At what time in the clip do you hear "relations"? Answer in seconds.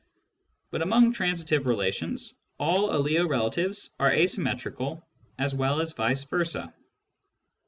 1.67-2.33